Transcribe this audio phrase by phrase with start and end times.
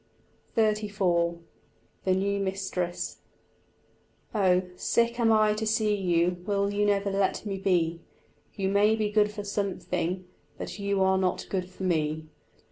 [0.57, 1.37] XXXIV
[2.05, 3.17] THE NEW MISTRESS_
[4.63, 8.01] "Oh, sick I am to see you, will you never let me be?
[8.55, 10.25] You may be good for something,
[10.57, 12.25] but you are not good for me.